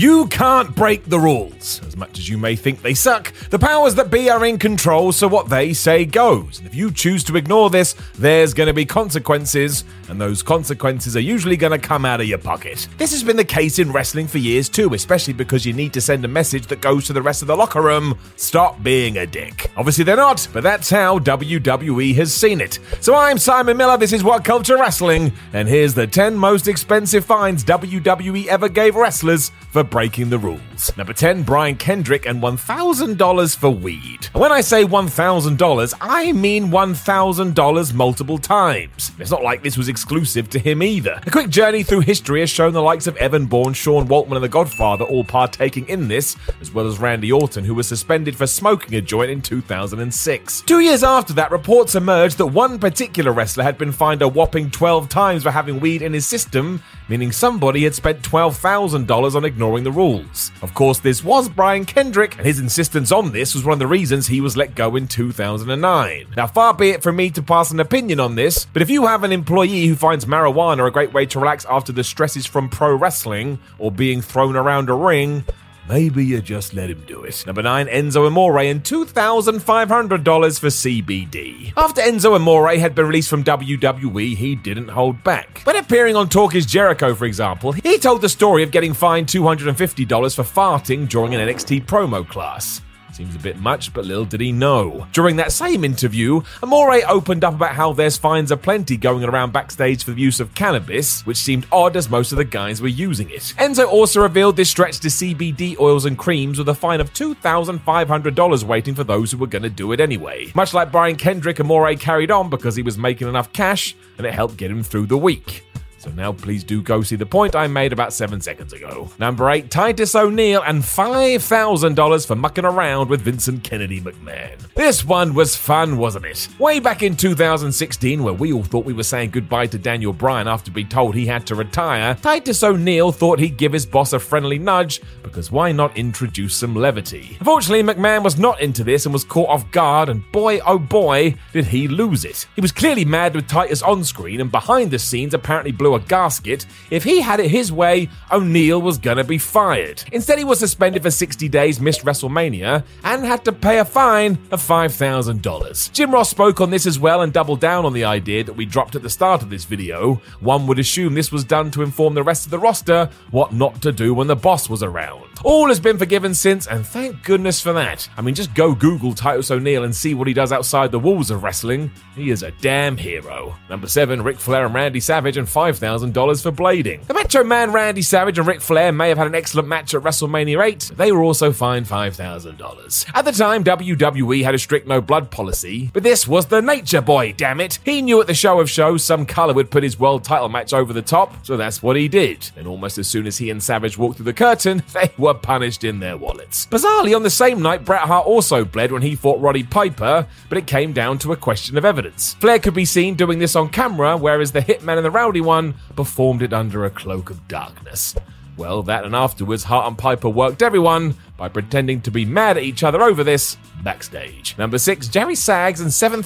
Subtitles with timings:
[0.00, 1.82] You can't break the rules.
[1.86, 5.12] As much as you may think they suck, the powers that be are in control,
[5.12, 6.56] so what they say goes.
[6.56, 11.18] And if you choose to ignore this, there's going to be consequences, and those consequences
[11.18, 12.88] are usually going to come out of your pocket.
[12.96, 16.00] This has been the case in wrestling for years too, especially because you need to
[16.00, 19.26] send a message that goes to the rest of the locker room stop being a
[19.26, 19.70] dick.
[19.76, 22.78] Obviously, they're not, but that's how WWE has seen it.
[23.02, 27.26] So I'm Simon Miller, this is What Culture Wrestling, and here's the 10 most expensive
[27.26, 30.96] fines WWE ever gave wrestlers for breaking the rules.
[30.96, 34.26] Number 10, Brian Kendrick, and $1,000 for weed.
[34.32, 39.12] When I say $1,000, I mean $1,000 multiple times.
[39.18, 41.20] It's not like this was exclusive to him either.
[41.26, 44.44] A quick journey through history has shown the likes of Evan Bourne, Sean Waltman, and
[44.44, 48.46] The Godfather all partaking in this, as well as Randy Orton, who was suspended for
[48.46, 50.60] smoking a joint in 2006.
[50.62, 54.70] Two years after that, reports emerged that one particular wrestler had been fined a whopping
[54.70, 59.69] 12 times for having weed in his system, meaning somebody had spent $12,000 on ignoring
[59.78, 60.50] the rules.
[60.62, 63.86] Of course, this was Brian Kendrick, and his insistence on this was one of the
[63.86, 66.26] reasons he was let go in 2009.
[66.36, 69.06] Now, far be it from me to pass an opinion on this, but if you
[69.06, 72.68] have an employee who finds marijuana a great way to relax after the stresses from
[72.68, 75.44] pro wrestling or being thrown around a ring,
[75.90, 77.44] Maybe you just let him do it.
[77.44, 81.72] Number 9, Enzo Amore and $2,500 for CBD.
[81.76, 85.62] After Enzo Amore had been released from WWE, he didn't hold back.
[85.64, 89.26] When appearing on Talk is Jericho, for example, he told the story of getting fined
[89.26, 92.82] $250 for farting during an NXT promo class.
[93.12, 95.06] Seems a bit much, but little did he know.
[95.12, 100.04] During that same interview, Amore opened up about how there's fines aplenty going around backstage
[100.04, 103.28] for the use of cannabis, which seemed odd as most of the guys were using
[103.30, 103.54] it.
[103.58, 108.64] Enzo also revealed this stretched to CBD oils and creams with a fine of $2,500
[108.64, 110.50] waiting for those who were going to do it anyway.
[110.54, 114.34] Much like Brian Kendrick, Amore carried on because he was making enough cash and it
[114.34, 115.64] helped get him through the week.
[116.00, 119.10] So now please do go see the point I made about seven seconds ago.
[119.18, 124.56] Number eight, Titus O'Neil and $5,000 for mucking around with Vincent Kennedy McMahon.
[124.74, 126.48] This one was fun, wasn't it?
[126.58, 130.48] Way back in 2016, where we all thought we were saying goodbye to Daniel Bryan
[130.48, 134.18] after being told he had to retire, Titus O'Neil thought he'd give his boss a
[134.18, 137.36] friendly nudge because why not introduce some levity?
[137.40, 141.34] Unfortunately, McMahon was not into this and was caught off guard, and boy oh boy,
[141.52, 142.46] did he lose it.
[142.54, 146.00] He was clearly mad with Titus on screen and behind the scenes apparently blew a
[146.00, 146.66] gasket.
[146.90, 150.02] If he had it his way, O'Neil was gonna be fired.
[150.12, 154.38] Instead, he was suspended for 60 days, missed WrestleMania, and had to pay a fine
[154.50, 155.92] of $5,000.
[155.92, 158.64] Jim Ross spoke on this as well and doubled down on the idea that we
[158.66, 160.20] dropped at the start of this video.
[160.40, 163.80] One would assume this was done to inform the rest of the roster what not
[163.82, 165.24] to do when the boss was around.
[165.42, 168.08] All has been forgiven since, and thank goodness for that.
[168.16, 171.30] I mean, just go Google Titus O'Neil and see what he does outside the walls
[171.30, 171.90] of wrestling.
[172.14, 173.56] He is a damn hero.
[173.70, 177.06] Number 7, Ric Flair and Randy Savage, and $5,000 for blading.
[177.06, 180.02] The Macho Man Randy Savage and Ric Flair may have had an excellent match at
[180.02, 183.10] WrestleMania 8, they were also fined $5,000.
[183.14, 187.00] At the time, WWE had a strict no blood policy, but this was the Nature
[187.00, 187.78] Boy, damn it.
[187.84, 190.72] He knew at the show of shows some color would put his world title match
[190.72, 192.50] over the top, so that's what he did.
[192.56, 195.84] And almost as soon as he and Savage walked through the curtain, they were punished
[195.84, 196.66] in their wallets.
[196.66, 200.58] Bizarrely, on the same night, Bret Hart also bled when he fought Roddy Piper, but
[200.58, 202.34] it came down to a question of evidence.
[202.34, 205.69] Flair could be seen doing this on camera, whereas the Hitman and the Rowdy one
[205.96, 208.14] performed it under a cloak of darkness.
[208.56, 212.62] Well, that and afterwards, Hart and Piper worked everyone by pretending to be mad at
[212.62, 214.54] each other over this backstage.
[214.58, 216.22] Number six, Jerry Sags and $7,000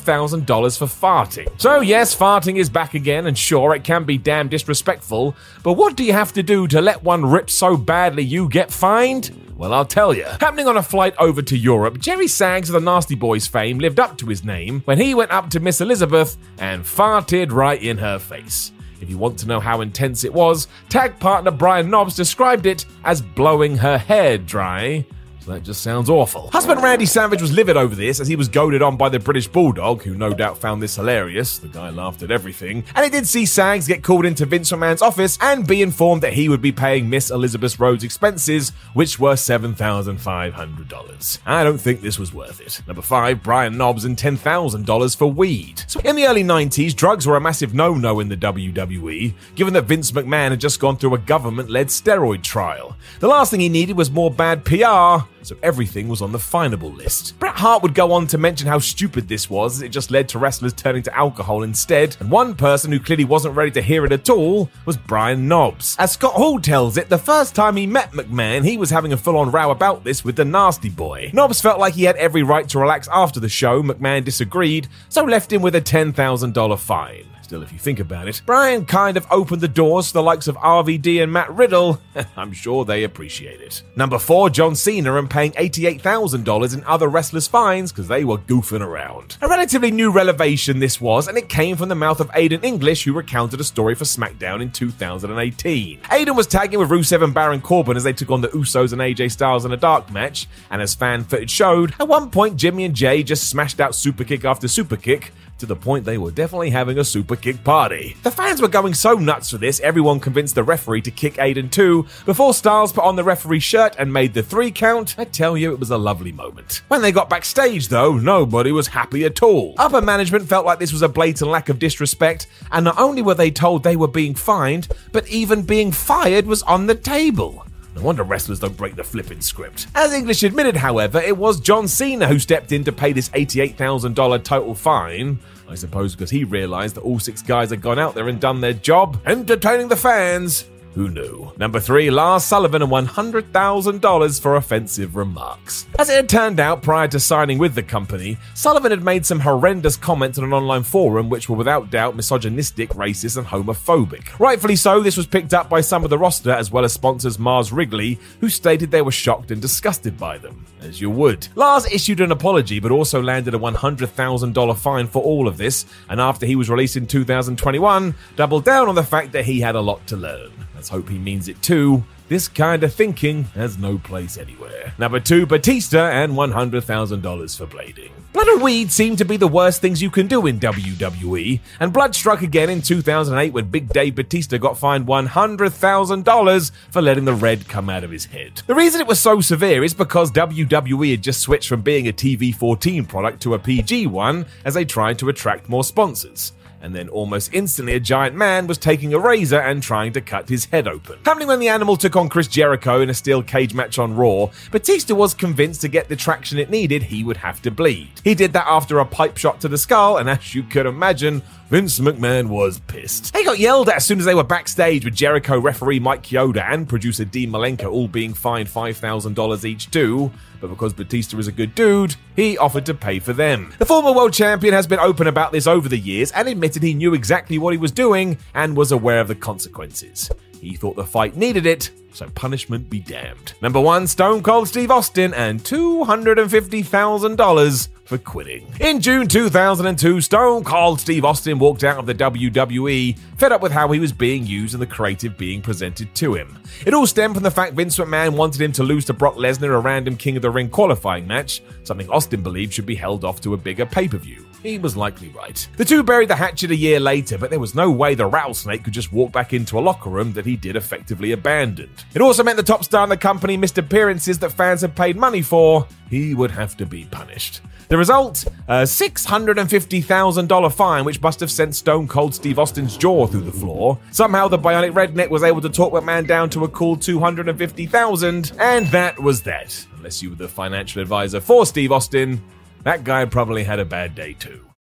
[0.77, 1.49] for farting.
[1.61, 5.95] So, yes, farting is back again, and sure, it can be damn disrespectful, but what
[5.95, 9.31] do you have to do to let one rip so badly you get fined?
[9.57, 10.25] Well, I'll tell you.
[10.25, 14.01] Happening on a flight over to Europe, Jerry Sags of the Nasty Boys fame lived
[14.01, 17.99] up to his name when he went up to Miss Elizabeth and farted right in
[17.99, 18.73] her face.
[19.01, 22.87] If you want to know how intense it was, tag partner Brian Knobbs described it
[23.05, 25.07] as blowing her hair dry.
[25.47, 26.49] That just sounds awful.
[26.51, 29.47] Husband Randy Savage was livid over this as he was goaded on by the British
[29.47, 31.59] Bulldog, who no doubt found this hilarious.
[31.59, 32.85] The guy laughed at everything.
[32.95, 36.33] And it did see Sags get called into Vince McMahon's office and be informed that
[36.33, 41.39] he would be paying Miss Elizabeth Rhodes' expenses, which were $7,500.
[41.45, 42.81] I don't think this was worth it.
[42.87, 45.83] Number five, Brian Knobbs and $10,000 for weed.
[45.87, 49.75] So in the early 90s, drugs were a massive no no in the WWE, given
[49.75, 52.97] that Vince McMahon had just gone through a government led steroid trial.
[53.21, 56.93] The last thing he needed was more bad PR so everything was on the finable
[56.93, 57.39] list.
[57.39, 60.29] Bret Hart would go on to mention how stupid this was, as it just led
[60.31, 64.05] to wrestlers turning to alcohol instead, and one person who clearly wasn't ready to hear
[64.05, 65.97] it at all was Brian Knobbs.
[65.99, 69.17] As Scott Hall tells it, the first time he met McMahon, he was having a
[69.17, 71.31] full on row about this with the Nasty Boy.
[71.33, 75.25] Knobbs felt like he had every right to relax after the show, McMahon disagreed, so
[75.25, 77.27] left him with a $10,000 fine.
[77.45, 80.49] Still, if you think about it, Brian kind of opened the doors to the likes
[80.49, 82.01] of RVD and Matt Riddle.
[82.39, 83.83] I'm sure they appreciate it.
[83.97, 88.81] Number four, John Cena and paying $88,000 in other wrestlers' fines because they were goofing
[88.81, 89.37] around.
[89.43, 93.05] A relatively new revelation this was, and it came from the mouth of Aiden English,
[93.05, 96.01] who recounted a story for SmackDown in 2018.
[96.01, 99.03] Aiden was tagging with Rusev and Baron Corbin as they took on the Usos and
[99.03, 102.87] AJ Styles in a dark match, and as fan footage showed, at one point Jimmy
[102.87, 105.29] and Jay just smashed out superkick after superkick
[105.59, 108.17] to the point they were definitely having a super kick party.
[108.23, 111.71] The fans were going so nuts for this, everyone convinced the referee to kick Aiden
[111.71, 115.15] too, before Styles put on the referee shirt and made the three count.
[115.19, 116.83] I tell you, it was a lovely moment.
[116.89, 119.75] When they got backstage, though, nobody was happy at all.
[119.79, 123.35] Upper management felt like this was a blatant lack of disrespect, and not only were
[123.35, 127.65] they told they were being fined, but even being fired was on the table.
[127.95, 129.87] No wonder wrestlers don't break the flipping script.
[129.95, 134.43] As English admitted, however, it was John Cena who stepped in to pay this $88,000
[134.43, 135.39] total fine.
[135.69, 138.61] I suppose because he realised that all six guys had gone out there and done
[138.61, 140.67] their job, entertaining the fans.
[140.95, 141.53] Who knew?
[141.57, 145.87] Number three, Lars Sullivan and $100,000 for offensive remarks.
[145.99, 149.41] As it had turned out prior to signing with the company, Sullivan had made some
[149.41, 154.39] horrendous comments on an online forum which were without doubt misogynistic, racist, and homophobic.
[154.39, 157.41] Rightfully so, this was picked up by some of the roster as well as sponsors
[157.41, 160.65] Mars Wrigley, who stated they were shocked and disgusted by them.
[160.81, 161.49] As you would.
[161.57, 166.21] Lars issued an apology but also landed a $100,000 fine for all of this, and
[166.21, 169.81] after he was released in 2021, doubled down on the fact that he had a
[169.81, 170.53] lot to learn.
[170.85, 172.05] Let's hope he means it too.
[172.29, 174.93] This kind of thinking has no place anywhere.
[174.99, 178.11] Number two, Batista and $100,000 for blading.
[178.35, 181.91] Blood and weed seem to be the worst things you can do in WWE, and
[181.91, 187.33] blood struck again in 2008 when Big Dave Batista got fined $100,000 for letting the
[187.33, 188.61] red come out of his head.
[188.67, 192.13] The reason it was so severe is because WWE had just switched from being a
[192.13, 196.53] TV 14 product to a PG one as they tried to attract more sponsors
[196.85, 200.51] and then almost instantly a giant man was taking a razor and trying to cut
[200.51, 201.19] his head open.
[201.25, 204.51] Happening when the animal took on Chris Jericho in a steel cage match on Raw,
[204.71, 208.11] Batista was convinced to get the traction it needed, he would have to bleed.
[208.23, 211.41] He did that after a pipe shot to the skull, and as you could imagine,
[211.71, 213.33] Vince McMahon was pissed.
[213.33, 216.63] They got yelled at as soon as they were backstage with Jericho referee Mike Chioda
[216.63, 220.31] and producer Dean Malenko all being fined $5,000 each too,
[220.61, 223.73] but because Batista is a good dude, he offered to pay for them.
[223.79, 226.93] The former world champion has been open about this over the years and admitted he
[226.93, 230.31] knew exactly what he was doing and was aware of the consequences.
[230.61, 233.55] He thought the fight needed it, so punishment be damned.
[233.61, 238.67] Number one, Stone Cold Steve Austin and $250,000 for quitting.
[238.81, 243.73] In June 2002, Stone Cold Steve Austin walked out of the WWE, fed up with
[243.73, 246.59] how he was being used and the creative being presented to him.
[246.87, 249.75] It all stemmed from the fact Vince McMahon wanted him to lose to Brock Lesnar
[249.75, 253.41] a random King of the Ring qualifying match, something Austin believed should be held off
[253.43, 254.47] to a bigger pay per view.
[254.65, 255.69] He was likely right.
[255.77, 258.83] The two buried the hatchet a year later, but there was no way the rattlesnake
[258.83, 261.91] could just walk back into a locker room that he did effectively abandoned.
[262.15, 265.17] It also meant the top star in the company missed appearances that fans had paid
[265.17, 265.87] money for.
[266.11, 267.61] He would have to be punished.
[267.89, 268.45] The result?
[268.69, 273.99] A $650,000 fine, which must have sent Stone Cold Steve Austin's jaw through the floor.
[274.11, 278.87] Somehow, the bionic redneck was able to talk McMahon down to a cool 250,000, and
[278.89, 279.87] that was that.
[279.97, 282.43] Unless you were the financial advisor for Steve Austin,
[282.85, 284.74] that guy probably had a bad day too.